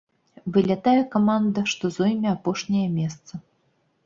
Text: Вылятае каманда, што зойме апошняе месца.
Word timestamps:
Вылятае 0.53 0.93
каманда, 1.15 1.65
што 1.75 1.93
зойме 1.99 2.27
апошняе 2.35 2.87
месца. 2.99 3.33